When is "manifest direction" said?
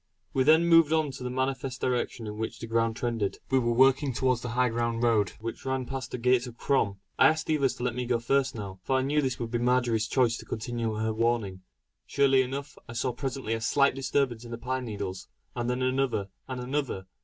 1.29-2.25